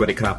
[0.00, 0.36] สวัสดีครับ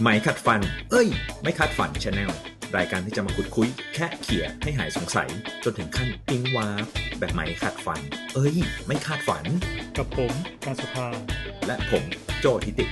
[0.00, 1.08] ไหมขัดฟัน เอ้ย
[1.42, 2.30] ไม่คาดฝัน channel
[2.76, 5.30] รายการที่จะมาขุดคุย แค่เขี่ยให้หายสงสัย
[5.64, 6.86] จนถึงขั้นปิ๊งวาร์ป
[7.18, 8.00] แบบไหมขัดฟัน
[8.34, 8.54] เอ้ย
[8.86, 9.44] ไม่คาดฝัน
[9.96, 10.32] กับผม
[10.64, 11.08] การสุภา
[11.66, 12.04] และผม
[12.40, 12.86] โจทิติ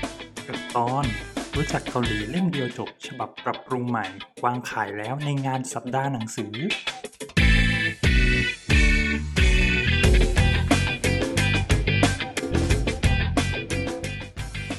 [0.49, 1.04] กับตอน
[1.57, 4.06] รู้จักเกาหลีเล่มเดียวจบ ฉบับปรับปรุงใหม่
[4.45, 6.54] วางขายแล้วในงานสัปดาห์หนังสือ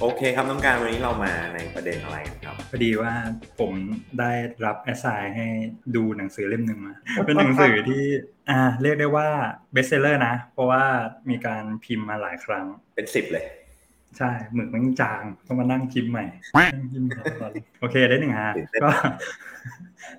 [0.03, 3.13] โอเคครับน้องการวันนี้เรามาในประเด็นอะไรกันครับ พอดีว่า
[3.59, 3.71] ผม
[4.19, 4.31] ได้
[4.65, 5.47] รับ assign ให้
[5.95, 6.95] ดูหนังสือเล่มหนึ่งมา
[7.25, 8.03] เป็นหนังสือที่
[8.49, 9.27] อ่าเรียกได้ว่า
[9.73, 10.83] best seller นะ เพราะว่า
[11.29, 13.45] มีการพิมพ์มาหลายครั้ง เป็นสิบเลย
[14.17, 16.25] ใช่หมึกมันจางต้องมานั่งพิมพ์ใหม่
[16.73, 18.89] นั่งพิมพ์ใหม่ตอนโอเคได้หนึ่งฮะก็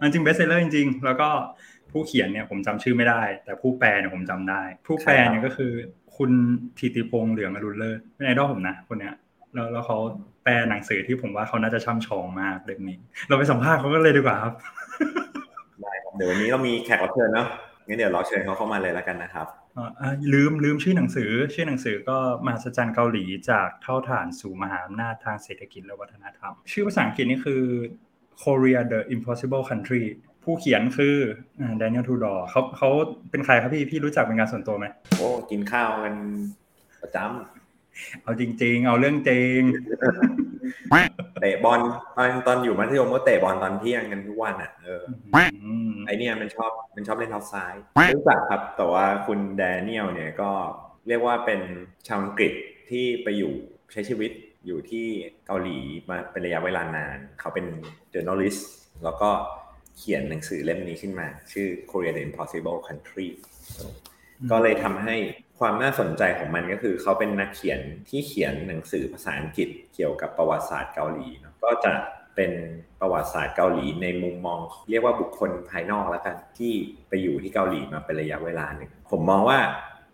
[0.00, 1.28] มันจริง best seller จริงๆ แล้วก็
[1.90, 5.72] ผู้เขียนเนี่ยผมจำชื่อไม่ได้ แต่ผู้แปลเนี่ยผมจำได้ ผู้แปลเนี่ยก็คือ
[6.16, 6.30] คุณ
[6.78, 9.14] ธิติพงษ์เหลืองอรุณเลิศเป็นไอดอลผมนะคนเนี้ย
[9.54, 9.98] แล้วแล้วเขา
[10.44, 12.98] แปลหนังสือที่ผมว่าเขาน่าจะช่ำชองมากเรื่องนี้
[13.28, 14.54] เราไปสัมภาษณ์เขาก็เลยดีกว่าครับ
[15.80, 17.48] ได้ครับเดี๋ยววันนี้เรามีแขกรับเชิญเนาะ
[17.86, 19.46] งั้นเดี๋ยวเราเชิญเขาเข้ามาเลยแล้วกันนะครับ
[19.76, 27.62] อ่าอ่าลืมลืมชื่อหนังสือ ชื่อหนังสือก็มหัศจรรย์เกาหลีจากเท่าฐานสู่มหาอำนาจทางเศรษฐกิจและวัฒนธรรม ชื่อภาษาอังกฤษนี่คือ
[28.42, 30.04] Korea the Impossible Country
[30.44, 31.16] ผู้เขียนคือ
[31.78, 32.88] แดเนียลทูดอร์เขาเขา
[33.30, 36.14] เป็นใครครับพี่ พี่รู้จักเป็นการส่วนตัวไหมโอ้กินข้าวกัน
[37.02, 37.18] ประจ
[38.22, 41.80] เอาจริง ๆ เอาเรื่องจริงำเตะบอล
[42.16, 45.02] ตอนตอนอยู่มัธยมก็เตะบอลตอนเที่ยงกันทุกวันอะเออ
[45.64, 47.74] อืมไอเนี่ยมันชอบมันชอบเล่นเท้าซ้าย
[48.16, 50.50] รู้จักครับ แต่ว่าคุณแดเนียลเนี่ยก็
[51.08, 51.60] เรียกว่าเป็น
[52.08, 52.52] ชาวอังกฤษ
[52.90, 53.52] ที่ไปอยู่
[53.92, 54.30] ใช้ชีวิต
[54.66, 55.06] อยู่ที่
[55.46, 57.66] เกาหลีมาเป็นระยะเวลานาน เขาเป็น
[58.14, 58.62] journalist
[59.04, 59.30] แล้วก็
[59.96, 63.28] เขียนหนังสือเล่มนี้ขึ้นมา ชื่อ Korea the Impossible Country
[64.50, 65.16] ก็เลยทำให้
[65.62, 71.92] ความน่าสนใจของมันก็คือเขาเป็นนักเขียนที่เขียนหนังสือภาษาอังกฤษเกี่ยวกับประวัติศาสตร์เกาหลีนะก็จะ
[72.36, 72.52] เป็น
[73.00, 76.72] ประวัติศาสตร์เกาหลีในมุมมอง เรียกว่าบุคคลภายนอกแล้วกันที่
[77.08, 79.58] ไปอยู่ที่เกาหลีมาเป็นระยะเวลาหนึ่งผมมองว่า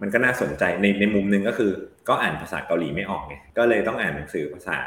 [0.00, 1.70] มันก็น่าสนใจในในมุมหนึ่งก็คือ
[2.08, 4.78] ก็อ่านภาษาเกาหลีไม่ออกไงก็เลยต้องอ่านหนังสือภาษา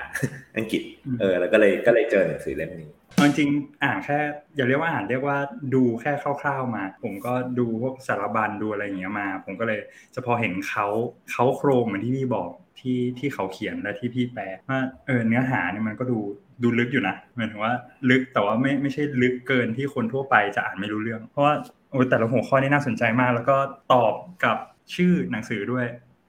[0.57, 0.83] อังกฤษ
[1.19, 4.17] เออแล้วก็เลยก็เลยเจอหนังสือเล่มนี้เอาจริงๆอ่านแค่
[4.55, 5.37] อย่าเรียกว่าอ่านเรียกว่า
[5.75, 6.11] ดูแค่
[6.41, 9.79] คร่าวๆมา ผมก็ดูพวกสารบัญดูอะไรอย่างเงี้ยมา ผมก็เลย
[10.15, 10.87] จะพอเห็นเขา
[11.31, 12.49] เขาโครงเหมือนที่พี่บอก
[12.79, 16.19] ที่ที่เขาเขียนและที่พี่แปลว่าเออเนื้อหาเนี่ยมันก็ดู
[16.63, 17.73] ดูลึกอยู่นะหมายถึงว่า
[18.09, 21.53] ลึกแต่ว่าไม่ไม่ใช่ลึกเกินที่คนทั่วไปจะอ่านไม่รู้เรื่อง เพราะว่า
[21.91, 23.57] โอ้ยแต่ละหัวข้อนี่น่าสนใจมาก แล้วก็
[23.93, 24.13] ตอบ
[24.45, 24.57] กับ
[24.95, 25.85] ชื่อหนังสือด้วย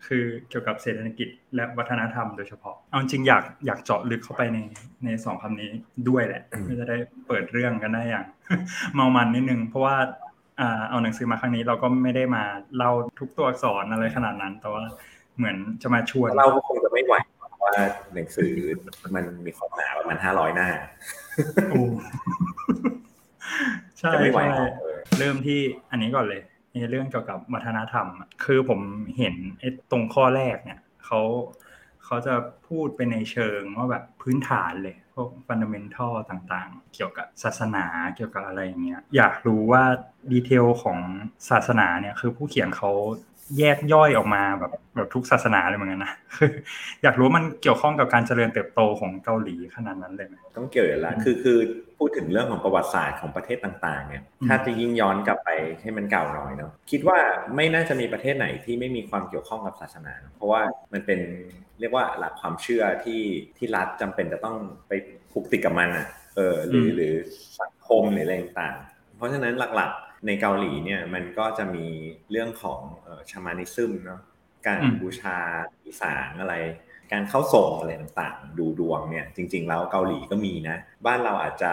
[0.07, 4.59] คือเกี่ยวกับเศรษฐกิจและวัฒนธรรมโดยเฉพาะ เอาจริงอยากอยากเจาะลึกเข้าไปใน
[5.05, 5.71] ในสองคำนี้
[6.09, 6.97] ด้วยแหละเพื่อจะได้
[7.27, 8.27] เปิดเรื่องกันได้อย่าง
[8.95, 9.97] เมามันนิดนึง เพราะว่า
[10.61, 12.45] อ่าเอาหนังสือมาครั้งนี้เราก็ไม่ได้มา
[12.77, 14.83] เล่าทุกตัวอักษรอะไรขนาดนั้น แต่ว่า
[15.37, 17.73] เหมือนจะมาชวนเราก็คงจะไม่ไหวเพราะว่า
[18.15, 18.53] หนังสือ
[19.15, 20.69] มันมีความหนาประมาณห้าร้อยหน้า
[21.71, 21.83] โอ้
[23.99, 26.41] ใช่จะไม่ไหวใช่เออเริ่มที่อันนี้ก่อนเลย
[26.75, 28.07] ในเรื่องเกี่ยวกับวัฒนธรรม
[28.45, 28.81] คือผม
[29.19, 31.21] เห็นไอ้ตรงข้อแรกเนี่ยเขา
[32.05, 32.35] เขาจะ
[32.69, 37.85] พูดไปในเชิงว่าแบบพื้นฐานเลย พวกฟันดัมเ n ทัลต่างๆ เกี่ยวกับศาสนา
[38.17, 39.83] เกี่ยวกับอะไรอย่างเงี้ยอยากรู้ว่า
[40.33, 40.99] ดีเทลของ
[41.51, 42.91] ศาสนาเนี่ยคือผู้เขียนเขา
[43.59, 46.51] แยกย่อยออกมาแบบแบบทุกศาสนาเลยเหมือนกันนะคือ
[47.03, 51.59] อยากรู้ว่ามันเกี่ยวข้องกับการเจริญเติบโตของเกาหลีขนาดนั้นเลยไหมต้องเกี่ยวอยู่แล้วคือคือ
[51.99, 55.49] พูดถึงเรื่องของประวัติศาสตร์ของประเทศต่างๆเนี่ยอืมถ้าจะยิ่งย้อนกลับไป
[55.83, 57.19] ให้มันเก่าหน่อยเนาะคิดว่า
[57.57, 61.21] ไม่น่าจะมีประเทศไหนที่ไม่มีความเกี่ยวข้องกับศาสนา เพราะว่ามันเป็น
[61.81, 63.23] เรียกว่าหลักความเชื่อที่
[63.57, 64.57] ที่รัฐจำเป็นจะต้อง
[64.89, 64.93] ไป
[65.33, 67.15] ผูกติดกับมันอะเออหรือหรือ
[67.61, 71.87] สังคมหรืออะไรต่างๆเพราะฉะนั้นหลักๆ ในเกาหลีเนี่ยมันก็จะมี
[72.31, 72.81] เรื่องของ
[73.31, 74.21] ชามานิซึมเนาะ
[74.67, 75.37] การอืมบูชา
[75.85, 76.55] อีสานอะไร
[77.13, 81.73] การเข้าส่งอะไรต่างๆ ดูดวงเนี่ย จริง ๆ แล้วเกาหลีก็มีนะ บ้านเราอาจจะ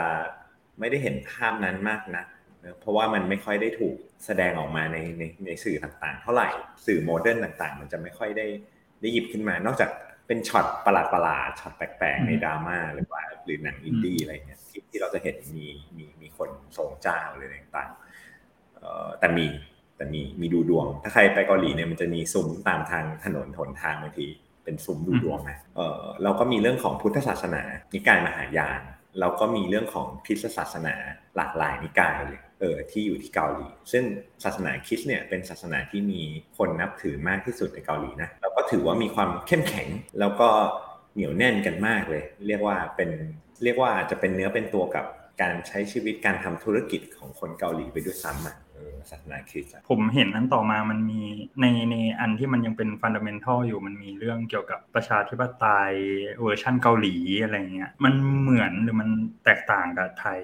[0.79, 2.23] ไม่ได้เห็นภาพนั้นมากนะ
[2.63, 3.95] นะเพราะว่ามันไม่ค่อยได้ถูก
[4.25, 6.49] แสดงออกมาในในในสื่อต่างๆ เท่าไหร่
[6.85, 8.47] สื่อ modern ต่างๆ มันจะไม่ค่อยได้
[9.01, 9.89] ได้หยิบขึ้นมา นอกจาก
[10.27, 10.93] เป็นช็อตประ
[11.23, 18.08] หลาดๆช็อตแปลกๆในดราม่าหรือว่าหรือหนังอินดี้อะไรเงี้ยที่ที่เราจะเห็นมีมีมีคนทรงเจ้าอะไรต่างๆเอ่อ
[19.19, 19.47] แต่มี
[19.97, 24.25] แต่มีมีดูดวง ถ้าใครไปเกาหลีเนี่ยมันจะมีซุ้มตามทางถนนหนทางบางที
[24.63, 28.81] เป็นซุ้มดูดวงนะเออเราก็มีเรื่องของพุทธศาสนานิกายมหายาน
[29.19, 30.95] เราก็มีเรื่องของคริสตศาสนา
[31.35, 34.03] หลากหลายนิกายเลยเออที่อยู่ที่เกาหลี ซึ่ง
[34.43, 36.21] ศาสนาคริสต์เนี่ยเป็นศาสนาที่มี
[36.57, 39.87] คนนับถือมากที่สุดในเกาหลีนะแล้วก็ถือว่ามีความเข้มแข็ง
[40.19, 40.49] แล้วก็
[41.13, 43.09] เหนียวแน่นกันมากเลย เรียกว่าเป็น
[43.63, 45.05] เรียกว่าอาจจะเป็นเนื้อเป็นตัวกับ
[45.41, 48.68] การใช้ชีวิตการทำธุรกิจของคนเกาหลีไปด้วยซ้ำอะเอ
[49.11, 51.21] ศาสนาคริสต์ผมเห็นอันต่อมามันมี
[51.61, 55.91] ในในอันที่มันยังเป็น fundamental อยู่มันมีเรื่องเกี่ยวกับประชาธิปไตย
[56.41, 59.09] เวอร์ชั่นเกาหลีอะไรเงี้ยมันเหมือนหรือมัน
[59.45, 60.39] แตกต่างกับไทย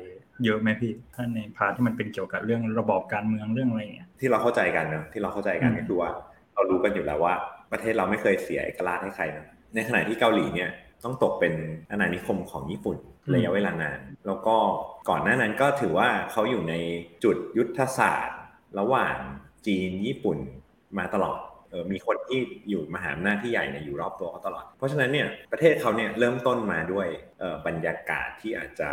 [0.46, 6.10] เยอะไหมพี่ถ้าใน part ที่มันเป็นเกี่ยวกับเรื่องระบอบการเมืองเรื่องอะไรเงี้ยที่เราเข้าใจกันเนอะที่เราเข้าใจกันก็คือว่า
[6.54, 7.36] เรารู้กันอยู่แล้วว่า
[7.72, 10.70] ประเทศเราไม่เคยเสียเอกราชให้ใครนะในขณะที่เกาหลีเนี่ย
[11.04, 11.54] ต้องตกเป็น
[11.92, 12.98] อาณานิคมของญี่ปุ่น
[13.36, 14.56] ระยะเวลานาน แล้วก็
[15.10, 16.76] ก่อนหน้านั้นก็ถือว่าเขาอยู่ใน
[17.24, 18.38] จุดยุทธศาสตร์
[18.80, 19.18] ระหว่าง
[19.68, 20.38] จีนญี่ปุ่น
[20.98, 21.40] มาตลอด
[21.70, 22.40] เออมีคนที่
[22.70, 27.08] อยู่มหาอำนาจที่ใหญ่เนี่ยอยู่รอบตัวเขาตลอด เพราะฉะนั้นเนี่ยประเทศเขาเนี่ยเริ่มต้นมาด้วย
[27.68, 28.90] บรรยากาศที่อาจจะ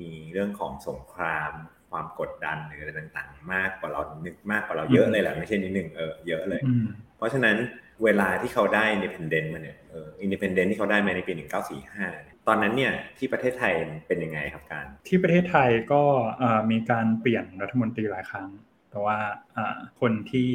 [0.00, 1.52] มีเรื่องของสงคราม
[1.90, 6.62] ความกดดันหรืออะไรต่างๆ มากกว่าเรานึกมากกว่าเราเยอะเลยแหละไม่ใช่นิดหนึ่งเออเยอะเลย
[7.16, 7.56] เพราะฉะนั้น
[8.04, 11.32] เวลาที่เขาได้ independent มาเนี่ยเออ independent ที่เขาได้มาในปี
[11.90, 13.72] 1945 ตอนนั้นเนี่ยที่ประเทศไทย
[14.06, 16.02] เป็นยังไงครับการ ที่ประเทศไทยก็
[16.70, 18.48] มีการเปลี่ยนรัฐมนตรีหลายครั้ง
[18.94, 19.18] แต่ว่า
[20.00, 20.50] คนที่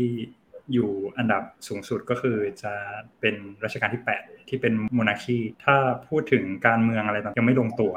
[0.74, 2.74] อยู่อันดับสูงสุดก็คือจะ
[3.20, 5.76] เป็นรัชกาลที่ 8 ที่เป็นโมนาคีถ้า
[6.08, 7.94] พูดถึงการเมืองอะไรต่างยังไม่ลงตัว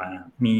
[0.46, 0.58] มี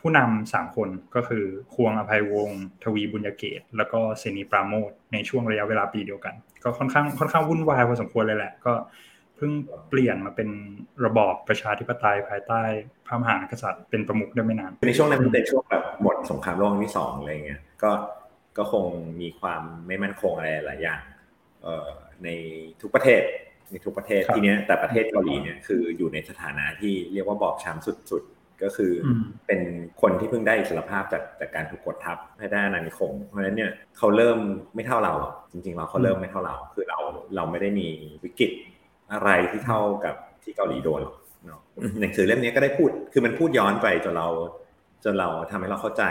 [0.00, 1.44] ผู้นำสามคนก็คือ
[1.74, 8.72] ควงอภัยวงศ์ทวีบุญญเกต แล้วก็เซนีปราโมทในช่วงระยะเวลาปีเดียวกัน ก็ค่อนข้างค่อนข้างวุ่นวายพอสมควรเลยแหละ ก็
[9.36, 9.52] เพิ่ง
[9.88, 10.48] เปลี่ยนมาเป็น
[11.04, 12.62] ระบอบประชาธิปไตยภายใต้
[13.06, 17.90] พระมหากษัตริย์เป็นประมุขได้ไม่นานในช่วงนั้นเป็นช่วงแบบหมดสงครามโลกที่สองอะไรเงี้ยก็
[18.58, 18.86] ก็คง
[19.20, 21.00] มีความไม่มั่นคงอะไรหลายอย่าง
[22.24, 22.28] ใน
[22.80, 23.22] ทุกประเทศ
[23.70, 28.92] ในทุกประเทศทีเนี้ยแต่ประเทศเกาหลีเนี่ยคืออยู่ในสถานะที่เรียกว่าบอบช้ำสุดๆ ก็คือ
[29.46, 29.60] เป็น
[30.00, 34.38] คนที่เพิ่งได้อิสรภาพจากจากการถูกกดทับให้ได้นานิคม เพราะฉะนั้นเนี่ยเขาเริ่ม
[34.74, 35.14] ไม่เท่าเรา
[35.52, 36.98] จริงๆเราเขาเริ่มไม่เท่าเรา คือเรา
[37.36, 37.88] เราไม่ได้มี
[38.24, 38.50] วิกฤต
[39.12, 41.16] อะไรที่เท่ากับที่เกาหลีโดนหรอก
[41.46, 41.60] เนาะ
[42.00, 44.28] หนังสือเล่มนี้ก็ได้พูด คือมันพูดย้อนไปจนเรา
[45.04, 46.04] จนเราทำให้เราเข้าใจ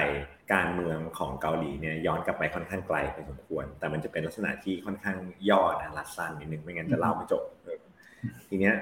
[0.53, 5.17] การเมืองของเกาหลีเนี่ยย้อนกลับไปค่อนข้างไกลไปสมควร แต่มันจะเป็นลักษณะที่ค่อนข้าง
[5.49, 7.43] ย่อนะรัดสั้นนิดนึงไม่งั้นจะเล่าไม่จบ
[8.49, 8.75] ทีเนี้ย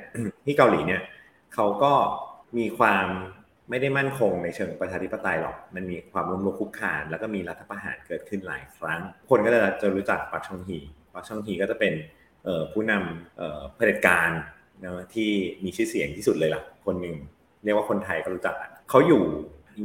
[0.45, 1.01] ที่เกาหลีเนี่ย
[1.54, 1.94] เขาก็
[2.57, 3.07] มีความ
[3.69, 10.80] ไม่ได้มั่นคงในเชิงประชาธิปไตยหรอก มันมีความรุมรุกคุกคาน แล้วก็มีรัฐประหารเกิดขึ้นหลายครั้ง คนก็จะจะรู้จักปักชองฮี
[11.13, 11.94] ปักชองฮีก็จะเป็น
[12.71, 14.31] ผู้นำเผด็จการ
[14.83, 15.30] นะที่
[15.63, 17.16] มีชื่อเสียงที่สุดเลยล่ะ คนหนึ่ง
[17.63, 18.56] เรียกว่าคนไทยก็รู้จัก
[18.89, 19.24] เขาอยู่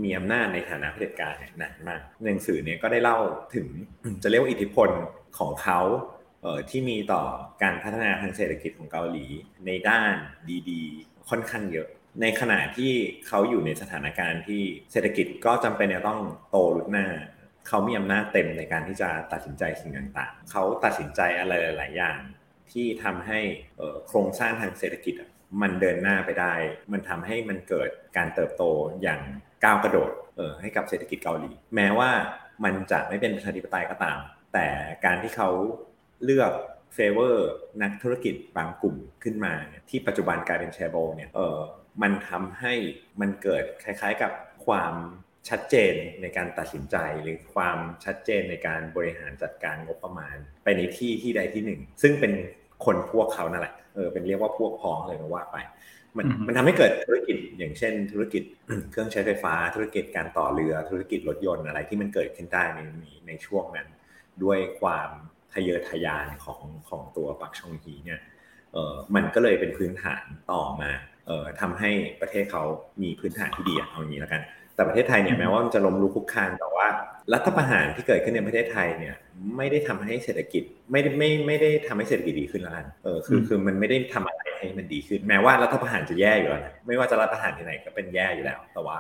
[0.03, 3.19] มีอำนาจในฐานะเผด็จการเนี่ยหนักมากหนังสือเนี่ยก็ได้เล่า
[3.55, 3.67] ถึง
[4.23, 4.89] จะเรียกว่าอิทธิพล
[5.39, 5.81] ของเขา
[6.43, 7.23] เออที่มีต่อ
[7.63, 9.27] การพัฒนาทางเศรษฐกิจของเกาหลี
[9.67, 10.15] ในด้าน
[10.71, 11.89] ดีๆ ค่อนข้างเยอะ
[12.23, 12.93] ในขณะที่
[13.27, 14.63] เขาอยู่ในสถานการณ์ที่
[14.93, 16.21] เศรษฐกิจก็จำเป็นจะต้อง
[16.51, 17.07] โตรุดหน้า
[17.69, 22.19] เขามีอำนาจเต็มในการที่จะตัดสินใจสิ่งต่างๆ เขาตัดสินใจอะไรหลาย ๆ อย่าง
[22.73, 23.41] ที่ทำให้
[24.07, 25.15] โครงสร้างทางเศรษฐกิจ
[25.63, 26.55] มันเดินหน้าไปได้
[26.93, 28.63] มันทำให้มันเกิดการเติบโต
[29.03, 29.21] อย่าง
[29.65, 32.11] ก้าวกระโดดเออให้กับเศรษฐกิจเกาหลี แม้ว่า
[32.65, 34.19] มันจะไม่เป็นประชาธิปไตยก็ตาม
[34.55, 34.67] แต่
[35.05, 35.51] การที่เขา
[36.25, 36.53] เลือก
[36.95, 37.51] favor
[37.83, 39.55] นักธุรกิจบางกลุ่มขึ้นมา
[39.89, 41.59] ที่ปัจจุบันกลายเป็น ko: แชโบลเนี่ยเออ
[42.03, 42.75] มันทำให้
[43.21, 44.33] มันเกิดคล้าย ๆกับ
[44.67, 44.95] ความ
[45.49, 52.33] ชัดเจนในการตัดสินใจหรือความชัดเจนในการบริหารจัดการงบประมาณ ไปในที่ที่ใดที่หนึ่ง ซึ่งเป็น
[52.87, 55.57] คนพวกเขานั่นแหละเออเป็นเรียกว่าพวกพ้องเลยนะว่าไป
[56.17, 58.43] มันมันทำให้เกิดธุรกิจอย่างเช่น ธุรกิจ
[58.91, 62.81] เครื่องใช้ไฟฟ้า ธุรกิจการต่อเรือธุรกิจรถยนต์อะไรที่มันเกิดขึ้นได้ใน
[63.27, 63.89] ในช่วงนั้น
[64.45, 65.09] ด้วยความ
[65.53, 68.21] ทะเยอทะยานของของตัวปักชองฮีเนี่ย
[68.73, 70.91] เออมันก็เลยเป็นพื้นฐานต่อมา
[71.27, 71.91] เอ่อทำให้
[72.21, 72.63] ประเทศเขา
[73.03, 74.43] มีพื้นฐานที่ดีเอาอย่างนี้แล้วกัน
[74.75, 76.87] แต่ประเทศไทยเนี่ยแม้ว่ามันจะล้มลุกคุกคานแต่ว่า
[77.33, 79.15] รัฐประหารที่เกิดขึ้นในประเทศไทยเนี่ย
[79.57, 80.63] ไม่ได้ทำให้เศรษฐกิจ
[80.93, 88.99] ไม่ได้ไม่ไม่ได้ทำให้เศรษฐกิจดีขึ้นแล้วกันเออคือคือมันไม่ได้ทำอะไรให้มันดีขึ้น แม้ว่ารัฐประหารจะแย่อยู่แล้วไม่ว่าจะรัฐประหารที่ไหนก็เป็นแย่อยู่แล้ว แต่ว่า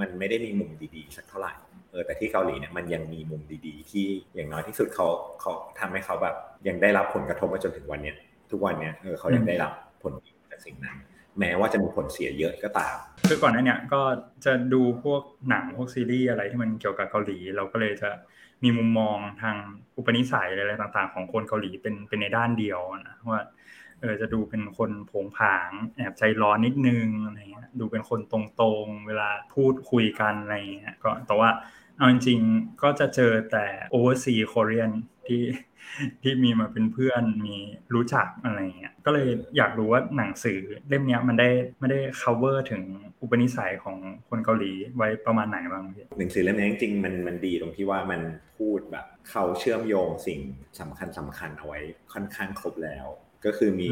[0.00, 1.52] มันไม่ได้มีมุมดีๆสักเท่าไหร่
[1.90, 5.06] เออแต่ที่เกาหลีเนี่ยมันยังมีมุมดีๆ ที่อย่างน้อยที่สุดเขา
[5.40, 6.36] เขาทำให้เขาแบบ
[6.68, 8.16] ยังได้รับผลกระทบมาจนถึงวันเนี้ย
[8.50, 9.72] ทุกวันเนี้ยเออเขายังได้รับ
[10.02, 10.12] ผล
[10.50, 10.96] จากสิ่งนั้น
[11.38, 12.94] แม้ว่าจะมีผลเสียเยอะก็ตาม
[13.28, 14.02] คือก่อนหน้านี้ก็
[14.44, 18.10] จะดูพวกหนังพวกซีรีส์อะไรที่มันเกี่ยวกับเกาหลี เราก็เลยจะ
[18.64, 19.56] มีมุมมองทาง
[19.96, 23.42] อุปนิสัยอะไรต่าง ๆ ของคนเกาหลีเป็นเป็นในด้านเดียวนะว่า
[24.00, 31.48] เออจะดูเป็นคนผงผาง แอบใจร้อนนิดนึงอะไรเงี้ยดูเป็นคนตรงๆ เวลาพูดคุยกันอะไรเงี้ยก็แต่ว่า
[31.96, 33.96] เอาจริงๆก็จะเจอแต่โอ
[35.26, 37.56] เวอร์ซีคอเรียนที่ที่มีมาเป็นเพื่อนมี
[37.94, 41.48] รู้จักอะไรเงี้ยก็เลยอยากรู้ว่าหนังสือเล่มนี้มันได้
[41.80, 42.82] ไม่ได้ cover ถึง
[43.20, 43.96] อุปนิสัยของ
[44.28, 48.20] คนเกาหลีไว้ประมาณไหนบ้างพี่หนังสือเล่มนี้จริงๆมันมันดีตรงที่ว่ามัน
[48.58, 50.40] พูดแบบ เขาเชื่อมโยงสิ่ง
[50.80, 51.80] สำคัญสำคัญเอาไว้
[52.12, 53.06] ค่อนข้างครบแล้ว
[53.44, 53.88] ก็คือมี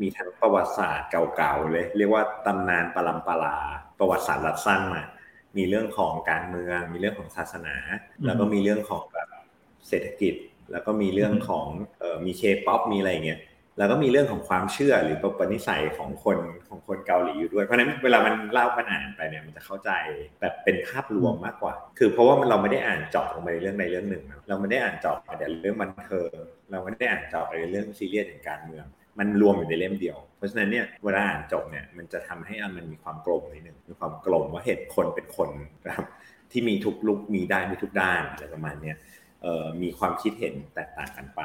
[0.00, 3.56] มีทั้งประวัติศาสตร์เก่าๆเลย เรียกว่าตำนานปรัมปรา
[3.98, 5.02] ประวัติศาสตร์รัดสั้นมา
[5.56, 7.74] มีเรื่องของการเมือง มีเรื่องของศาสนา
[8.24, 9.28] แล้วก็มีเรื่องของแบบ
[9.88, 10.34] เศรษฐกิจ
[10.72, 11.66] แล้วก็มีเรื่องของ
[11.98, 13.40] เอ่อมีเคป๊อปมีอะไรอย่างเงี้ย
[13.78, 19.90] แล้วก็มีเรื่องของความเชื่อหรือประปนิสัยของคนของคนเกาหลีอยู่ด้วย เพราะฉะนั้นเวลามันเล่าปัญหาไปเนี่ยมันจะเข้าใจ
[20.40, 26.32] แบบเป็นภาพรวมมากกว่า คือเพราะว่ามันเราไม่ได้อ่านเจาะลงไปในเรื่องใดเรื่องหนึ่งนะเราไม่ได้อ่านเจาะไปแต่เรื่องบันเทิง
[26.70, 28.86] เราไม่ได้อ่านเจาะไปในเรื่องซีเรียสอย่างการเมือง
[29.18, 35.50] มันรวมอยู่ในเล่มเดียว เพราะฉะนั้นเนี่ยเวลาอ่านจบเนี่ยมันจะทำให้มันมีความกลมนิดนึงมีความกลมว่าเห็นคนเป็นคน
[35.86, 36.06] นะครับ
[36.52, 38.96] ที่มีทุกลุกมีได้มีทุกด้านอะไรประมาณเนี้ย
[39.82, 41.40] มีความคิดเห็นแตกต่างกันไป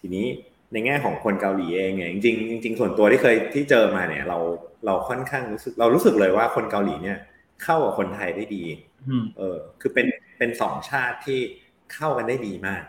[0.00, 0.26] ทีนี้
[0.72, 4.38] ในแง่ของคนเกาหลีเองเนี่ยจริงจริงส่วนตัวที่เคยที่เจอมาเนี่ย เรา
[4.86, 7.18] เราค่อนข้างรู้สึก เรารู้สึกเลยว่าคนเกาหลีเนี่ย
[7.64, 8.64] เข้ากับคนไทยได้ดี
[9.38, 10.06] เออ คือเป็น
[10.38, 11.40] เป็นสองชาติที่
[11.94, 12.82] เข้ากันได้ดีมาก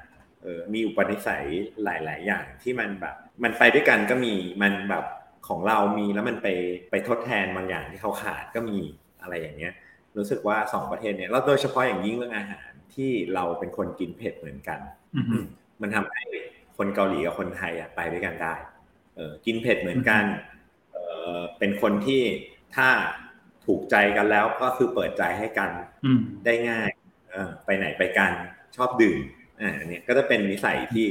[0.44, 1.46] เออมีอุปนิสัย
[1.84, 5.06] หลาย ๆ อย่างที่มันแบบ มันไปด้วยกันก็มีมันแบบ
[5.48, 6.48] ของเรามีแล้วมันไป
[6.92, 8.77] ไปทดแทนบางอย่างที่เขาขาดก็มี
[9.22, 9.74] อะไรอย่างเงี้ย
[10.18, 14.79] รู้สึกว่าสองประเทศเนี่ยเราโดยเฉพาะอย่างยิ่งเรื่องอาหาร ที่เราเป็นคนกินเผ็ดเหมือนกัน
[15.81, 16.23] มันทำให้
[16.77, 18.55] คนเกาหลีกับคนไทยอะไปด้วยกันได้
[19.15, 20.23] เออกินเผ็ดเหมือนกัน
[20.93, 20.97] เอ
[21.37, 22.23] อเป็นคนที่
[22.75, 22.89] ถ้า
[23.65, 25.69] ถูกใจกันแล้วก็คือเปิดใจให้กัน
[26.45, 26.89] ได้ง่าย
[27.29, 28.31] เออไปไหนไปกัน
[28.75, 29.19] ชอบดื่ม
[29.61, 31.05] อ่าเนี่ยก็จะเป็นนิสัยที่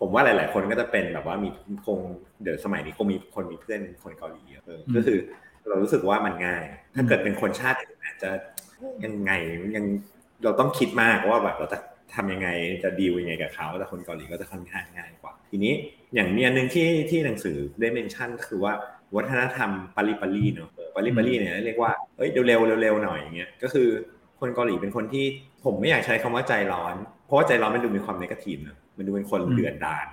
[0.00, 1.48] ผมว่าหลาย ๆ คนก็จะเป็นแบบว่ามี
[1.86, 1.98] คง
[2.42, 4.62] เดี๋ยวสมัยนี้คงมีคนมีเพื่อนคนเกาหลีเยอะ
[4.96, 5.18] ก็คือ
[5.68, 6.62] เรารู้สึกว่ามันง่าย
[6.94, 8.30] ถ้าเกิดเป็นคนชาติอื่นอาจจะ
[9.04, 9.32] ยังไง
[9.76, 9.84] ยัง
[10.44, 11.78] เราต้องคิดมากว่าแบบเราจะ
[12.14, 12.48] ทำยังไง
[12.84, 15.72] จะดีลยังไงกับเขาแต่คนเกาหลีก็จะค่อนข้างง่ายกว่า ทีนี้
[16.14, 18.72] อย่างมีอันนึงที่ที่หนังสือได้เมนชั่นคือว่า
[19.16, 23.88] วัฒนธรรมปาริปารีเนาะปาริปารีเนี่ยเรียกว่าเอ้ยเร็วๆเร็วๆหน่อยอย่างเงี้ยก็คือ
[24.40, 25.24] คนเกาหลีเป็นคนที่
[25.64, 26.94] ผมไม่อยากใช้คำว่าใจร้อน
[27.26, 30.06] เพราะว่าใจร้อนมันดูมีความนกาทีฟนะมันดูเป็นคนเดือดดาน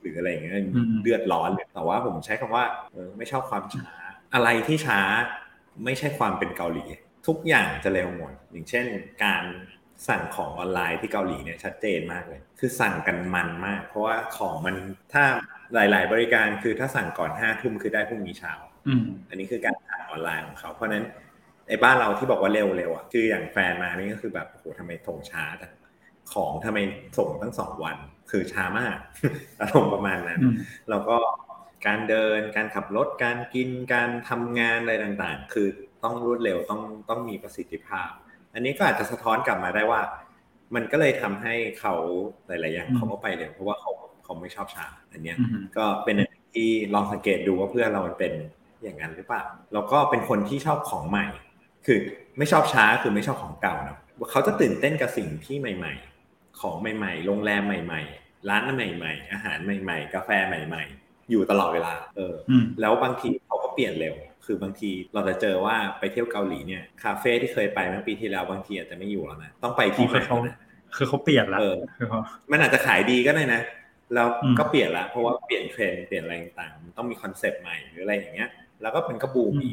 [0.00, 0.54] หรืออะไรอย่างเงี้ย
[1.02, 2.64] เดือดร้อนเลยแต่ว่าผมใช้คำว่า
[3.18, 3.92] ไม่ชอบความช้า
[4.34, 5.00] อะไรที่ช้า
[5.84, 6.84] ไม่ใช่ความเป็นเกาหลี
[7.26, 8.86] ทุกอย่างจะเร็วหมด อย่างเช่น
[9.24, 9.44] การ
[10.08, 14.74] สั่งของออนไลน์ที่เกาหลีเนี่ยชัดเจนมากเลย คือสั่งกันมันมาก เพราะว่าของมัน
[15.12, 15.24] ถ้า
[15.74, 18.52] หลาย ๆ บริการคือถ้าสั่งก่อนห้าทุ่มคือได้พรุ่งนี้เช้า
[19.28, 21.04] อันนี้คือการสั่งออนไลน์ของเขา เพราะนั้น
[21.68, 25.72] ไอ้บ้านเราที่บอกว่าเร็วๆอะคืออย่างแฟนมานี่ก็คือแบบโอ้โหทำไมส่งช้าจัง
[26.32, 26.78] ของทำไม
[27.18, 27.96] ส่งตั้งสองวัน
[28.30, 28.98] คือช้ามาก
[29.60, 30.40] อารมณ์ประมาณนั้น
[30.90, 31.16] แล้วก็
[31.86, 35.68] การเดินการขับรถการกินการทำงานอะไรต่างๆ คือ
[36.04, 38.10] ต้องรวดเร็วต้องต้องมีประสิทธิภาพ
[38.54, 40.00] อันนี้ก็อาจจะสะท้อนกลับมาได้ว่า
[40.74, 41.94] มันก็เลยทำให้เขา
[42.46, 43.90] หลาย ๆ อย่างเขาก็ไปเร็วเพราะว่าเขา
[44.24, 45.36] เขาไม่ชอบชาอันเนี้ย
[45.76, 46.16] ก็เป็น
[46.54, 48.32] ที่ลองสังเกตดูว่าเพื่อนเรามันเป็น
[48.82, 51.26] อย่างนั้นหรือเปล่าแล้วก็เป็นคนที่ชอบของใหม่
[51.86, 51.98] คือ
[52.38, 53.98] ไม่ชอบช้าคือไม่ชอบของเก่าเนาะ
[54.30, 55.92] เขาจะตื่นเต้นกับสิ่งที่ใหม่
[56.26, 62.34] ๆ ของใหม่ ๆ โรงแรมใหม่ ๆ ร้านใหม่ ๆ อาหารใหม่ ๆ กาแฟใหม่ ๆ อยู่ตลอดเวลา เออ
[62.80, 64.14] แล้วบางทีเขาก็เปลี่ยนเร็ว
[64.46, 70.20] คือบางทีเราจะเจอว่าไปเที่ยวเกาหลีเนี่ยคาเฟ่ที่เคยไปเมื่อปีที่แล้วบางทีอาจจะไม่อยู่แล้วนะต้องไปที่ใหม่
[70.96, 71.60] คือเขาเปลี่ยนแล้ว
[72.50, 73.60] มันอาจจะขายดีก็ได้นะ
[74.14, 78.50] แล้วก็เปลี่ยนละเพราะว่าเปลี่ยนเทรนเปลี่ยนอะไรต่างๆต้องมี concept ใหม่หรืออะไรอย่างเงี้ย
[78.82, 79.70] แล้วก็เป็นกระบูมี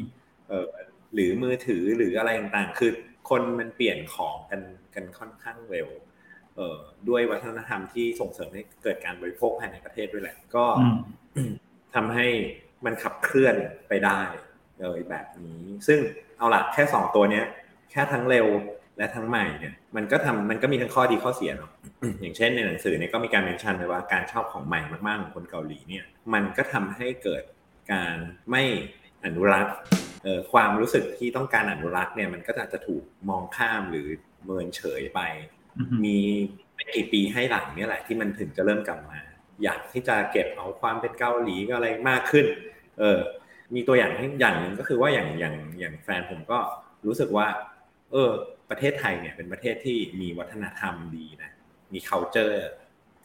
[0.48, 0.66] เออ
[1.14, 2.90] หรือมือถือหรืออะไรต่างๆคือ
[3.30, 4.60] คนมันเปลี่ยนของกัน
[4.94, 5.88] กันค่อนข้างเร็ว
[6.56, 10.64] เอ่อด้วยวัฒนธรรมที่ส่งเสริมให้เกิดการบริโภคภายในประเทศด้วยแหละ ก็
[11.94, 12.26] ทำให้
[12.84, 13.54] มันขับเคลื่อน
[13.88, 14.20] ไปได้
[14.80, 15.98] เลยแบบนี้ ซึ่ง
[16.38, 17.44] เอาละแค่สองตัวเนี้ย
[17.90, 18.46] แค่ทั้งเร็ว
[18.98, 21.70] และทั้งใหม่เนี่ยมันก็ทำมันก็มีทั้งข้อดีข้อเสียเนาะ
[22.20, 26.04] อย่างเช่นในหนังสือเนี่ยก็มีการเมนชั่นไว้ว่าการชอบของใหม่มากๆของคนเกาหลีเนี่ย
[26.34, 27.42] มันก็ทำให้เกิด
[27.92, 28.16] การ
[28.50, 28.62] ไม่
[29.24, 29.76] อนุรักษ์
[30.52, 34.06] ความรู้สึกที่ต้องการอนุรักษ์เนี่ยมันก็อาจจะถูกมองข้ามหรือ
[34.44, 35.20] เมินเฉยไป
[36.04, 36.18] มี
[36.74, 39.20] ไม่กี่ปีให้หลังเนี่ยแหละที่มันถึงจะเริ่มกลับมา
[39.64, 42.46] อยากที่จะเก็บเอาความเป็นเกาหลีก็อะไรมากขึ้น
[42.98, 43.20] เออ
[43.74, 46.58] มีตัวอย่างอย่างหนึ่งก็คือว่าอย่างอย่างอย่างแฟนผมก็
[47.06, 47.46] รู้สึกว่า
[48.12, 48.30] เออ
[48.70, 51.50] ประเทศไทยเนี่ยเป็นประเทศที่มีวัฒนธรรมดีนะ
[51.92, 52.56] มี culture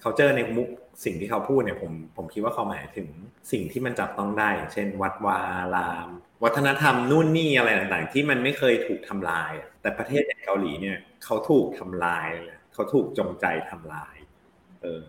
[0.03, 0.67] culture ในมุก
[1.05, 3.07] สิ่งที่เขาพูดเนี่ยผมผมคิดว่าเขาหมายถึง
[3.51, 5.39] สิ่งที่มันจับต้องได้ เช่น วัดวา
[5.75, 6.09] ราม
[6.43, 9.51] วัฒนธรรมนู่นนี่อะไรต่างๆ ที่มันไม่เคยถูกทำลาย
[9.81, 12.27] แต่ประเทศอย่างเกาหลีเนี่ยเขาถูกทำลาย
[12.73, 14.15] เขาถูกจงใจทำลาย
[14.81, 15.01] เออ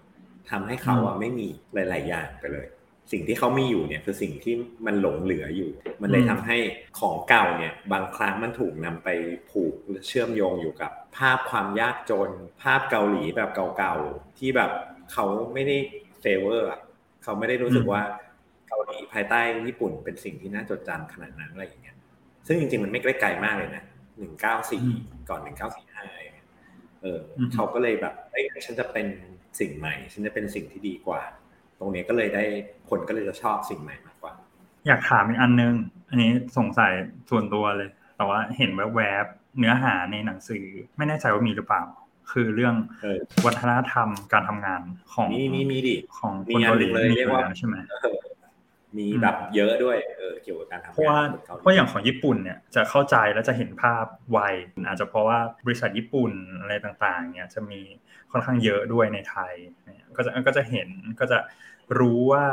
[0.50, 2.66] ทำให้เขาอะไม่มีหลาย ๆ อย่างไปเลย
[3.12, 4.54] สิ่งที่เขามีอยู่เนี่ยคือสิ่งที่
[4.86, 5.70] มันหลงเหลืออยู่
[6.02, 6.56] มันเลยทำให้
[6.98, 9.08] ของเก่าเนี่ยบางครั้งมันถูกนำไป
[9.50, 9.74] ผูก
[10.06, 12.30] เชื่อมโยงอยู่กับ ภาพความยากจน
[12.62, 14.70] ภาพเกาหลีแบบเก่าๆที่แบบ
[15.12, 15.76] เขาไม่ได้
[16.20, 16.68] เฟเวอร์
[17.22, 18.02] เขาไม่ได้รู้สึกว่า
[18.68, 21.96] เกาหลีภายใต้ญี่ปุ่นเป็นสิ่งที่น่าจดจำขนาดนั้นอะไรอย่างเงี้ย
[22.46, 23.84] ซึ่งจริงๆมันไม่ไกลมากเลยนะ
[24.18, 24.82] หนึ่งเก้าสี่
[25.28, 26.04] ก่อนหนึ่งเก้าสี่ห้า
[27.02, 27.20] เออ
[27.54, 29.06] เขาก็เลยแบบเอ้ยฉันจะเป็น
[29.60, 31.20] สิ่งใหม่ ฉันจะเป็นสิ่งที่ดีกว่า
[31.80, 32.44] ตรงนี้ก็เลยได้
[32.88, 34.32] คนก็เลยจะชอบสิ่งใหม่มากกว่า
[34.86, 35.74] อยากถามอีกอันนึง
[36.10, 36.92] อันนี้สงสัย
[37.30, 40.64] ส่วนตัวเลย แต่ว่าเห็นแวบๆเนื้อหาในหนังสือ
[40.96, 41.82] ไม่แน่ใจว่ามีหรือเปล่า
[42.30, 42.74] คือเรื่อง
[43.46, 44.82] วัฒนธรรมการทำงาน
[45.12, 47.76] ของมีมีมีดิของคนเกาหลีเลยเรียกว่าใช่ไหม
[48.98, 51.20] มีแบบเยอะด้วยเออเกี่ยวกับการทำงานเพราะว่า
[51.60, 54.38] เพราะอย่างของญี่ปุ่นเนี่ยจะเข้าใจและจะเห็นภาพไว
[54.86, 57.80] อาจจะเพราะว่าบริษัทญี่ปุ่นอะไรต่างๆเนี่ยจะมี
[58.32, 59.54] ค่อนข้างเยอะด้วยในไทย
[60.16, 60.88] ก็จะก็จะเห็น
[61.20, 61.38] ก็จะ
[62.00, 62.44] รู้ว่า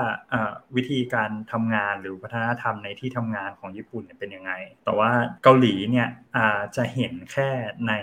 [0.75, 4.51] วิธีการทำงานหรือวัฒนธรรมในที่ทำงานของญี่ปุ่นเป็นยังไง
[4.85, 5.11] แต่ว่า
[5.43, 6.07] เกาหลีเนี่ย
[6.77, 7.49] จะเห็นแค่
[7.87, 7.93] ใน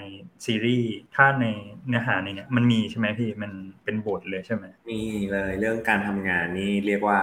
[0.45, 1.47] ซีรีส์ ถ้าใน
[1.87, 3.53] เนื้อหาในเนี่ยมันมีใช่ไหมพี่ มัน
[3.85, 7.21] เป็นบทเลยใช่ไหมมีเลยเรื่องการทำงานนี่เรียกว่า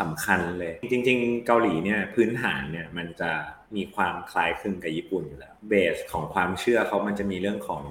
[0.00, 3.32] สำคัญเลย จริง ๆ เกาหลีเนี่ยพื้นฐานเนี่ยมันจะ
[3.76, 7.82] มีความคล้ายคลึงกับญี่ปุ่นอยู่แล้วเบสของความเชื่อเขามันจะมีเรื่องของ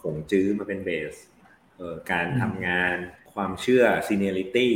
[0.00, 1.14] ขงจื้อมาเป็นเบส
[1.76, 2.96] เอ่อการทำงาน
[3.34, 4.74] ความเชื่อซีเนียริตี้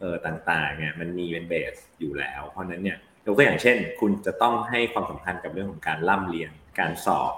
[0.00, 7.34] เออต่างๆเนี่ยมันมีเป็นเบสอยู่แล้ว เพราะนั้นเนี่ยยกตัวอย่างเช่น คุณจะต้องให้ความสำคัญกับเรื่องของการล่ำเรียน การสอบ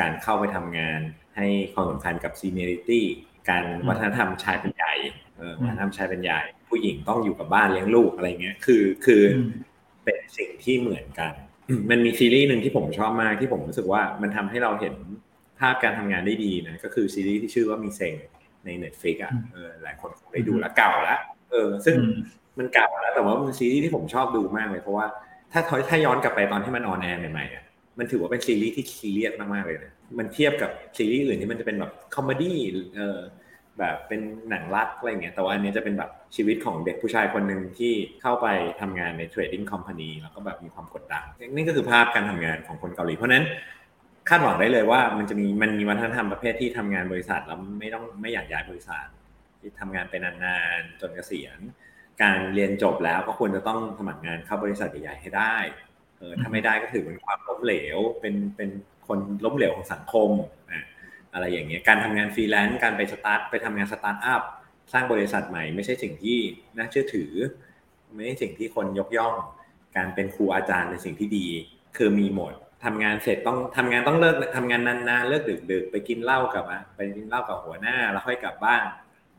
[0.00, 1.00] การเข้าไปทำงาน
[1.36, 3.06] ให้ความสำคัญกับซีเนียริตี้
[3.50, 4.94] การวัฒนธรรมชายเป็นใหญ่
[5.60, 6.40] วัฒนธรรมชายเป็นใหญ่
[6.74, 9.22] ผู้หญิงต้องอยู่กับบ้านเลี้ยงลูกอะไรเงี้ย คือคือ
[10.04, 11.32] เป็นสิ่งที่เหมือนกัน
[11.90, 14.94] มันมีซีรีส์หนึ่งที่ผมชอบมากที่ผมรู้สึกว่ามันทำให้เราเห็น
[15.60, 18.14] ภาพการทำงานได้ดีนะก็คือซีรีส์ที่ชื่อว่ามีเซง
[18.64, 21.96] ใน Netflix อะเออหลายคนคงได้ดูแล้วเก่าแล้วเออ ซึ่ง
[22.58, 25.06] มันเก่าแล้วแต่ว่ามันซีรีส์ที่ผมชอบดูมากเลยเพราะว่า
[25.52, 27.64] ถ้าถ้าย้อนกลับไปตอนที่มัน on air ใหม่ๆอะ
[27.98, 32.58] มันถือว่าเป็นซีรีส์ที่ซีเรียสมากๆเลยนะมันเทียบกับซีรีส์อื่นที่มันจะเป็นแบบ comedy
[32.96, 33.18] เออ
[33.78, 38.46] แบบเป็นหนังรักอะไรเงี้ยแต่ว่าอันนี้จะเป็นแบบชีวิตของเด็กผู้ชายคนหนึ่งที่เข้าไป
[38.80, 43.44] ทำงานใน trading company แล้วก็แบบมีความกดดันนี่ก็คือภาพการทำงานของคนเกาหลี เพราะนั้น
[44.28, 49.06] คาดหวังได้เลยว่ามันจะมีมันมีวัฒนธรรมประเภทที่ทำงานบริษัทแล้วไม่ต้องไม่อยากย้ายบริษัท
[49.60, 51.58] ที่ทำงานไปนานๆจนเกษียณ
[52.22, 55.56] การเรียนจบแล้วก็ควรจะต้องสมัครงานเข้าบริษัทใหญ่ๆให้ได้
[56.18, 58.70] เออถ้าไม่ได้ก็ถือเป็นความล้มเหลวเป็นเป็น
[59.06, 60.30] คนล้มเหลวของสังคม
[60.70, 60.72] อ
[61.34, 64.42] อะไรอย่างเงี้ยการทำงานฟรีแลนซ์การไปสตาร์ทไปทำงานสตาร์ทอัพ
[64.92, 66.38] สร้างบริษัทใหม่ ไม่ใช่สิ่งที่
[66.76, 67.32] น่าเชื่อถือ
[68.14, 69.34] ไม่ใช่สิ่งที่คนยกย่อง
[69.96, 71.46] การเป็นครูอาจารย์เป็นสิ่งที่ดี
[71.96, 72.52] คือมีหมด
[72.84, 76.64] ทำงานเสร็จต้องทำงานต้องเลิกทำงานนานๆเลิกดึกๆไปกินเหล้ากับ
[76.96, 78.82] ไปกินเหล้ากับหัวหน้าแล้วค่อยกลับบ้าน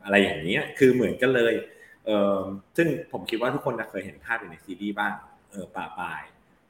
[0.04, 1.54] อะไรอย่างเงี้ยคือเหมือนกันเลย
[2.06, 2.38] เออ
[2.76, 5.14] ซึ่งผมคิดว่าทุกคนเคยเห็นภาพอยู่ในซีดีบ้าง
[5.50, 6.22] เออป่าปลาย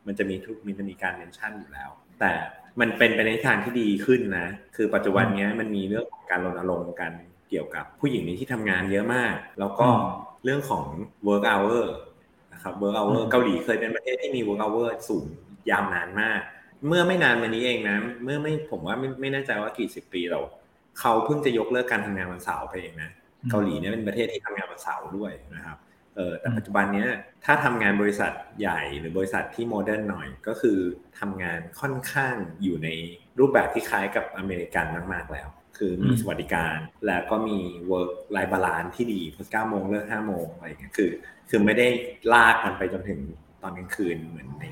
[0.07, 2.33] มันจะมีทุกมันจะมีการเมนชั่นอยู่แล้ว แต่
[2.81, 7.13] มันเป็นไปในทางที่ดีขึ้นนะ คือปัจจุบันนี้มันมีเรื่องของการรณรงค์กัน
[7.51, 9.89] เกี่ยวกับผู้หญิงในที่ทำงานเยอะมาก แล้วก็
[10.45, 10.85] เรื่องของ
[11.29, 11.85] work hour
[12.53, 15.27] นะครับ work hour เกาหลีเคยเป็นประเทศที่มี work hour สูง
[15.71, 16.41] ยาวนานมาก
[16.87, 20.41] เมื่อไม่นานมานี้เองนะ เมื่อไม่ผมว่าไม่ไม่แน่ใจว่ากี่สิบปีเรา
[21.01, 23.11] เขาเพิ่งจะยกเลิกการทำงานวันเสาร์ไปเองนะ
[23.51, 25.77] เกาหลีเนี่ยเป็นประเทศที่ทำงานวันเสาร์ด้วยนะครับ
[26.17, 27.11] เออแต่ปัจจุบันเนี้ย
[27.45, 30.79] ถ้าทำงานบริษัทใหญ่หรือบริษัทที่ modern หน่อยก็คือ
[31.21, 32.89] ทำงานค่อนข้างอยู่ใน
[33.39, 35.49] รูปแบบที่คล้ายกับอเมริกันมาก ๆ แล้ว
[35.79, 36.77] คือมีสวัสดิการ
[37.07, 37.59] แล้วก็มี
[37.91, 41.11] work life balance ที่ดีพอเก้าโมงเลิกห้าโมงอะไรอย่างเงี้ยคือ
[41.49, 41.87] คือไม่ได้
[42.33, 43.21] ลากกันไปจนถึง
[43.63, 44.65] ตอนกลางคืนเหมือนใน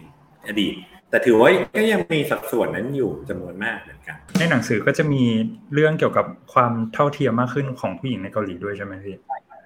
[0.48, 0.74] อดีต
[1.10, 5.22] แต่ถือว่าก็ยังมีสัดส่วนนั้นอยู่จำนวนมากเหมือนกัน ในหนังสือก็จะมี
[5.74, 9.16] เรื่องเกี่ยวกับความเท่าเทียมมากขึ้นของผู้หญิงในเกาหลีด้วยใช่ไหมพี่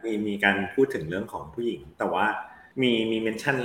[0.05, 2.27] มีมีการพูดถึงเรื่องของผู้หญิง แต่ว่า
[2.81, 3.57] มีมีเมนชั่น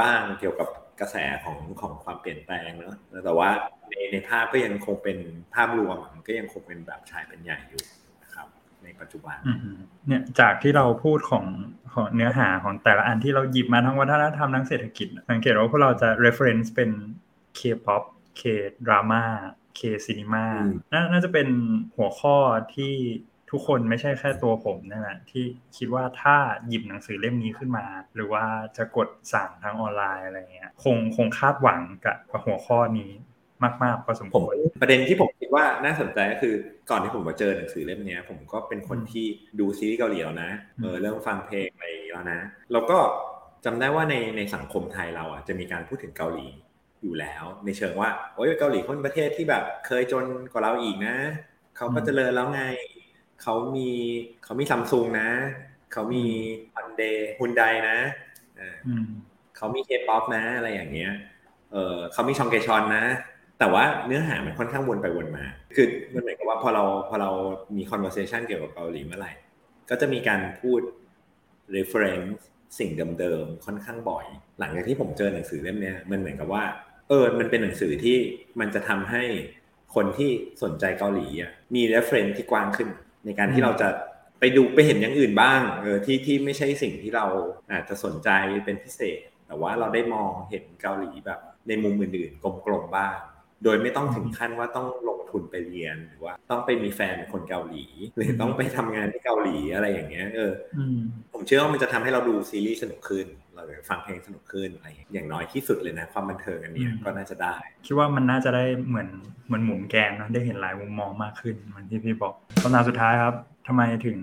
[0.00, 0.68] บ้างเกี่ยวกับ
[1.00, 3.50] กระแสของของความเปลี่ยนแปลงเนอะแต่ว่า
[3.90, 5.18] ในในภาพก็ยังคงเป็น
[5.54, 7.82] ภาพรวมก็ยังคงเป็นแบบชายเป็นใหญ่อยู่
[8.22, 8.48] นะครับ
[8.84, 9.36] ในปัจจุบัน
[10.06, 11.46] เนี่ยจากที่เราพูดของ
[11.92, 16.90] ของเนื้อหาของแต่ละอันที่เราหยิบมาทั้งวัฒนธรรมทั้งเศรษฐกิจ สังเกตว่าพวกเราจะ reference เป็น
[17.58, 18.02] K-pop
[18.40, 19.24] K-drama
[19.78, 20.44] K-cinema
[21.12, 21.48] น่าจะเป็น
[21.96, 22.36] หัวข้อ
[22.74, 22.94] ที่
[23.52, 25.44] ทุกคนไม่ใช่แค่ตัวผมนั่นแหละที่
[25.76, 26.36] คิดว่าถ้า
[26.68, 28.44] หยิบหนังสือเล่มนี้ขึ้นมา หรือว่า
[28.76, 33.10] จะกดสั่งทางออนไลน์อะไรเงี้ยคงคงคาดหวังกับหัวข้อนี้
[33.84, 36.54] มากๆพอสมควรประเด็นที่ผมคิดว่าน่าสนใจก็คือ
[36.90, 39.26] ก่อนที่ผมมาเจอหนังสือเล่มนี้ผมก็เป็นคนที่
[39.58, 40.50] ดูซีรีส์เกาหลีแล้วนะ
[40.82, 42.40] เออเริ่มฟังเพลงอะไรแล้วนะ
[42.72, 42.98] แล้วก็
[43.64, 46.48] จำได้ว่าในในสังคมไทยเราอะจะมีการพูดถึงเกาหลี
[47.02, 51.16] อยู่แล้ว ในเชิงว่าโอ้ยเกาหลีคนประเทศที่แบบเคยจนกว่าเราอีกนะ
[51.76, 52.62] เขาก็เจริญแล้วไง
[53.42, 53.88] เขามี
[54.44, 55.28] เขามีซัมซุงนะ
[55.92, 56.24] เขามี
[56.74, 57.98] ฮันเดย์ฮุนไดนะ
[59.56, 61.12] เขามีเคป๊อปนะอะไรอย่างเงี้ย
[61.72, 63.04] เออเขามีชองเกชอนนะ
[63.58, 65.44] แต่ว่าเนื้อหามันค่อนข้างวนไปวนมา
[65.76, 67.30] คือมันหมายความว่าพอเราพอเรา
[67.76, 69.32] มี conversation เกี่ยวกับเกาหลีเมื่อไหร่
[69.90, 70.80] ก็จะมีการพูด
[71.76, 72.30] reference
[72.78, 74.26] สิ่งเดิมๆค่อนข้างบ่อย
[74.58, 76.64] หลังจากที่ผมเจอหนังสือเล่มนี้มันเหมือนกับว่า
[77.08, 78.16] เออ มันเป็นหนังสือที่
[78.60, 79.22] มันจะทำให้
[79.94, 80.30] คนที่
[80.62, 82.88] สนใจเกาหลีอะมี reference ที่กว้างขึ้น
[83.24, 83.88] ในการที่เราจะ
[84.40, 87.26] ไปดูไปเห็นอย่างอื่นบ้างเออที่ที่ไม่ใช่สิ่งที่เรา
[87.72, 88.28] อาจจะสนใจ
[88.64, 93.16] เป็นพิเศษ แต่ว่าเราได้มองเห็นเกาหลีแบบในมุมอื่นๆกลมๆบ้าง
[93.64, 97.84] โดยไม่ต้องถึงขั้นว่าต้องลงทุนไปเรียนหรือว่าต้องไปมีแฟนเป็นคนเกาหลี
[98.16, 100.98] หรือต้องไปทำงานที่เกาหลีอะไรอย่างเงี้ยเอออืม
[101.32, 109.08] ผมเชื่อว่ามันจะทำให้เราดูซีรีส์สนุกขึ้น เราฟังเพลงสนุกขึ้นอะไรอย่างเงี้ยอย่างน้อยที่สุดเลยนะ ความบันเทิงอันเนี้ยอืมก็น่าจะได้ คิดว่ามันน่าจะได้เหมือน
[109.46, 113.34] เหมือนหมุนแกนเนอะได้เห็นหลายมุมมองมากขึ้นเหมือนที่พี่บอกคำถามสุดท้ายครับ
[113.66, 114.18] ทำไมถึง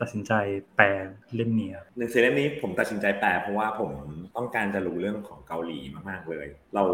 [0.00, 0.32] ตัดสินใจ
[0.76, 0.86] แปล
[1.34, 3.90] เล่มนี้ครับหนังสือเล่มนี้ผมตัดสินใจแปลเพราะว่าผม
[4.36, 5.78] ต้องการจะรู้เรื่องของเกาหลี
[6.08, 6.84] มากๆเลย เรา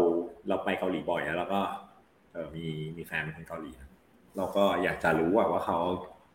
[0.47, 1.61] เราไปเกาหลีบ่อยแล้วเราก็
[2.33, 2.65] เออมี
[2.97, 3.89] มีแฟนเป็นคนเกาหลีนะ
[4.37, 5.79] เราก็อยากจะรู้ว่าว่าเขา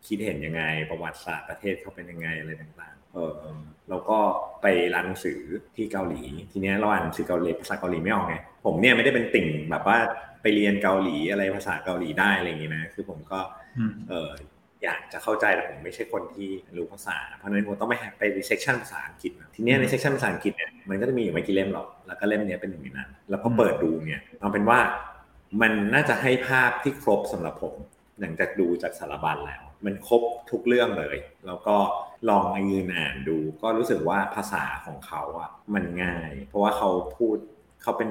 [0.07, 3.33] คิดเห็นยังไง ประวัติศาสตร์ประเทศเขาเป็นยังไงอะไรต่างๆ เออ
[3.89, 4.19] เราก็
[4.61, 5.39] ไปร้านหนังสือ
[5.75, 9.97] ที่เกาหลี ทีเนี้ยเราอ่านหนังสือเกาหลีภาษาเกาหลีไม่ออกไงผมเนี่ยไม่ได้เป็นติ่งแบบว่า
[10.41, 13.39] ไปเรียนเกาหลีอะไรภาษาเกาหลีได้อะไรอย่างงี้นะคือผมก็
[13.77, 14.29] อืมเออ
[14.83, 24.79] อยากจะเข้าใจแต่ผมไม่ใช่คนที่รู้ภาษา เพราะฉะนั้นผมต้องไปไปใน section ภาษาอังกฤษนะทีเนี้ยใน section ภาษาอังกฤษเนี่ยมันก็จะมีอยู่ไม่กี่เล่มหรอกแล้วก็เล่มเนี้ยเป็นหนึ่งในนั้น แล้วก็เปิดดูเนี่ยเอาเป็นว่า
[25.61, 27.75] มันน่าจะให้ภาพที่ครบสำหรับผม
[28.19, 31.77] หลังจากดูจากสารบัญแล้ว มันครบทุกเรื่องเลย แล้วก็
[32.29, 37.37] ลองยืนอ่านดู ก็รู้สึกว่าภาษาของเขาอะมันง่าย เพราะว่าเขาพูด
[37.81, 38.09] เขาเป็น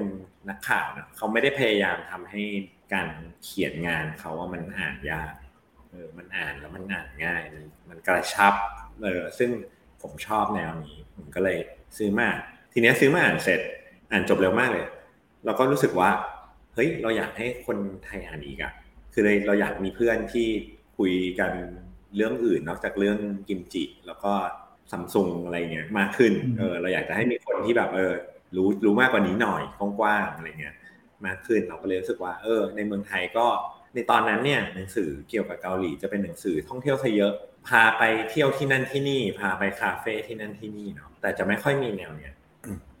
[0.49, 2.41] นักข่าวนะเขาไม่ได้พยายามทำให้
[2.93, 3.07] การ
[3.43, 5.33] เขียนงานเขาว่ามันอ่านยาก
[5.89, 7.41] เออมันอ่านแล้วมันอ่านง่าย
[7.89, 8.53] มันกระชับ
[9.03, 9.49] เออซึ่ง
[10.01, 11.59] ผมชอบแนวนี้ผมก็เลย
[11.97, 12.29] ซื้อมา
[12.73, 13.59] ทีนี้ซื้อมาอ่านเสร็จ
[14.11, 14.85] อ่านจบเร็วมากเลย
[15.45, 16.09] เราก็รู้สึกว่า
[16.75, 18.73] เฮ้ยเราอยากให้คนไทยอ่านอีกอะ
[19.13, 20.47] คือเลยเราอยากมีเพื่อนที่
[20.97, 21.51] คุยกัน
[22.15, 24.33] เรื่องอื่นนอกจากเรื่องกิมจิ แล้วก็
[24.91, 28.13] ซัมซุงอะไรเงี้ยมากขึ้นเออเราอยากจะให้มีคนที่แบบเออ
[28.55, 29.63] รู้รู้มากกว่านี้หน่อย
[29.99, 30.75] กว้างๆอะไรเงี้ย
[31.25, 33.45] มากขึ้นเราก็เลยรู้สึกว่าเออ ในเมืองไทยก็
[33.93, 37.33] ในตอนนั้นเนี่ยหนังสือเกี่ยวกับเกาหลีจะเป็นหนังสือท่องเที่ยวซะเยอะ
[37.67, 42.33] พาไปเที่ยวที่นั่นที่นี่ พาไปคาเฟ่ที่นั่นที่นี่เนาะแต่จะไม่ค่อยมีแนวเนี่ย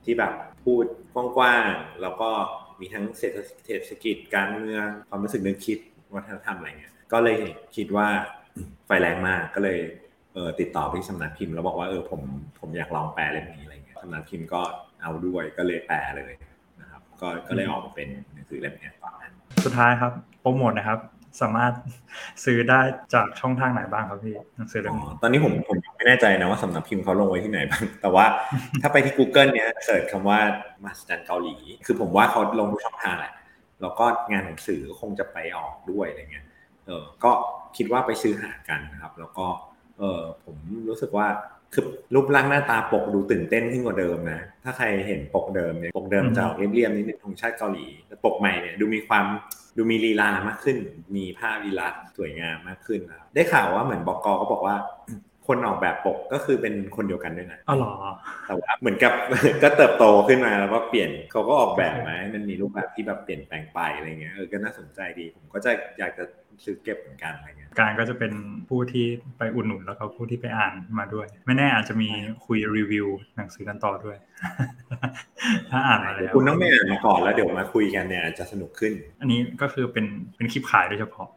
[0.03, 0.33] ที่แบบ
[0.63, 2.31] พูดกว้างๆแล้วก็
[2.81, 5.79] มีทั้งเศรษฐศกิจการเมืองความรู้สึกนึกคิด
[6.15, 7.39] วัฒนธรรมอะไรเงี้ยก็เลย
[7.75, 8.07] คิดว่า
[8.85, 9.79] ไฟแรงมากก็เลย
[10.33, 12.21] เออติดต่อไปที่สำนักพิมพ์แล้วบอกว่าเออผม
[12.59, 14.61] ผมอยากลองแปลเล่มนี้อะไรเงี้ยสำนักพิมพ์ก็
[15.01, 16.33] เอาด้วยก็เลยแปลเลย
[16.81, 19.33] นะครับก็ก็เลยออกมาเป็นหนังสือเล่มนี้ตอนนั้น
[19.65, 20.11] สุดท้ายครับ
[20.41, 20.99] โปรโมทนะครับ
[21.41, 21.73] สามารถ
[22.43, 22.79] ซื้อได้
[23.13, 28.25] จากช่องทางไหนบ้างครับพี่หนังสือเล่มอ๋อนี้ตอนนี้ผมผมไม่แน่ใจนะว่าสำนักพิมพ์เขาลงไว้ที่ไหนบ้าง แต่ว่า
[28.81, 30.39] ถ้าไปที่ Google เนี้ยเสิร์ชคำว่า
[30.83, 33.33] มาสจันเกาหลี คือผมว่าเขาลงทุกช่องทางแหละ
[33.81, 36.45] แล้วก็งานหนังสือคงจะไปออกด้วยอะไรเงี้ย
[36.85, 37.31] เออก็
[37.77, 39.47] คิดว่าไปซื้อหากันนะครับ แล้วก็
[39.97, 40.57] เออผม
[40.89, 41.27] รู้สึกว่า
[41.75, 49.25] คือรูปร่างหน้าตาปกดูตื่นเต้นขึ้นกว่าเดิมนะ ถ้าใครเห็นปกเดิมเนี่ยปกเดิมจะออกเรียบๆนิดนึงธงชาติเกาหลีแต่ปกใหม่เนี่ยดูมีความ
[49.77, 50.77] ดูมีลีลามากขึ้น
[51.15, 54.75] มีภาพลีลาสวยงามมากขึ้นนะครับได้ข่าวว่าเหมือนบอกกก็บอกว่า
[55.47, 57.93] คนออกแบบปกก็คือเป็นคนเดียวกันด้วยนะอ๋อเหรอ
[58.47, 59.13] แต่ว่าเหมือนกับ
[59.63, 66.23] ก็เติบโตขึ้นมาแล้วก็เปลี่ยนเขาก็ออกแบบมาให้มันมีรูปแบบที่แบบเปลี่ยนแปลงไปอะไรเงี้ยเออก็น่าสนใจดี ผมก็จะอยากจะ
[66.63, 68.33] ซื้อเก็บเหมือนกันอะไรเงี้ย การก็จะเป็น
[68.69, 69.05] ผู้ที่
[69.37, 72.09] ไปอุดหนุนแล้วก็ผู้ที่ไปอ่านมาด้วย ไม่แน่อาจจะมี
[72.45, 74.17] คุยรีวิวหนังสือกันต่อด้วย
[75.71, 80.05] ถ้าอ่านมาแล้วคุณต้องไม่อ่านมาก่อนแล้วเดี๋ยวมาคุยกันเนี่ยอาจจะสนุกขึ้น อันนี้ก็คือเป็น
[80.35, 81.27] เป็นคลิปขายโดยเฉพาะ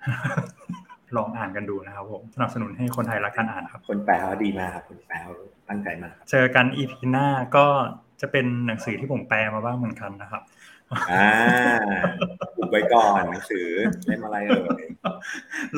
[1.16, 5.33] ลองอ่านกันดูนะครับผมสนับสนุนให้คนไทยรักการอ่านครับ คนแปลเขาดีมากครับคนแปลเขา
[5.68, 7.66] ตั้งใจมากครับเจอกันอีพีหน้าก็
[8.21, 10.42] จะเป็นหนังสือที่ผมแปลมาบ้างเหมือนกันนะครับ
[11.12, 11.29] อ่า
[12.59, 13.66] อุบไว้ก่อนหนังสือ
[14.07, 14.85] เล่มอะไรเอ่ย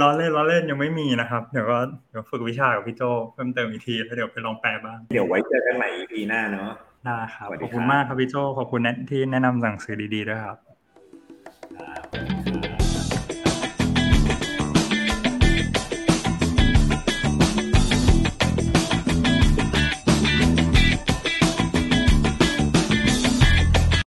[0.00, 1.78] ล้อเล่นล้อเล่นยังไม่มีนะครับ เดี๋ยวก็
[2.10, 6.70] เดี๋ยวฝึกวิชากับพี่โจเพิ่มเติมอีกทีแล้วเดี๋ยวไปลองแปลบ้างเดี๋ยวไว้เจอกันใหม่ EP หน้าเนาะ
[7.04, 10.56] ได้ครับสวัสดีขอบคุณครับมากครับพี่โจขอบคุณแนะที่แนะนำหนังสือดีๆด้วยครับ
[11.78, 12.39] ครับ